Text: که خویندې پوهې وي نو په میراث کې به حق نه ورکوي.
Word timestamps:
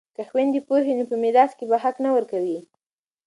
که 0.15 0.21
خویندې 0.29 0.61
پوهې 0.67 0.85
وي 0.93 0.95
نو 0.97 1.03
په 1.09 1.15
میراث 1.21 1.51
کې 1.57 1.65
به 1.69 1.77
حق 1.83 1.95
نه 2.05 2.09
ورکوي. 2.15 2.59